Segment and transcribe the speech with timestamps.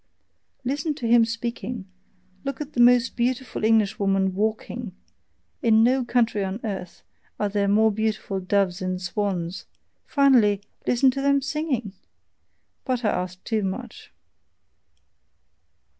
[0.63, 1.85] Listen to him speaking;
[2.43, 4.95] look at the most beautiful Englishwoman WALKING
[5.61, 7.03] in no country on earth
[7.39, 9.67] are there more beautiful doves and swans;
[10.07, 11.93] finally, listen to them singing!
[12.83, 14.11] But I ask too much...